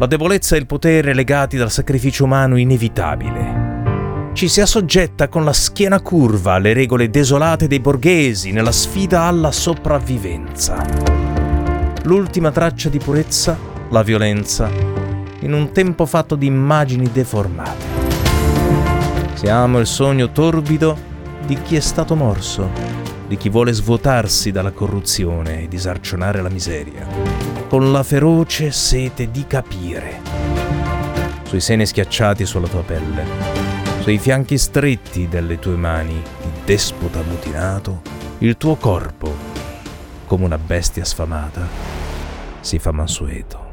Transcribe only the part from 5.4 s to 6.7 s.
la schiena curva